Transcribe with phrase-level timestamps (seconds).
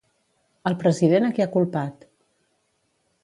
[0.69, 2.07] El president a qui ha culpat?